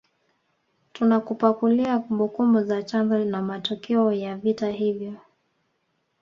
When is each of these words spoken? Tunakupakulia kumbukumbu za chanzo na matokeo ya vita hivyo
Tunakupakulia 0.93 1.99
kumbukumbu 1.99 2.61
za 2.63 2.83
chanzo 2.83 3.17
na 3.25 3.41
matokeo 3.41 4.11
ya 4.11 4.37
vita 4.37 4.71
hivyo 4.71 5.13